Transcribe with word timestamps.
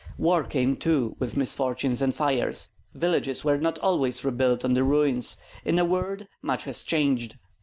Wars 0.17 0.47
came 0.49 0.75
too 0.77 1.15
with 1.19 1.37
misfortunes 1.37 2.01
and 2.01 2.11
fires, 2.15 2.69
villages 2.95 3.43
were 3.45 3.59
not 3.59 3.77
always 3.77 4.25
rebuilt 4.25 4.65
on 4.65 4.73
the 4.73 4.83
ruins; 4.83 5.37
in 5.63 5.77
a 5.77 5.85
word, 5.85 6.27
much 6.41 6.63
has 6.63 6.83
changed. 6.83 7.37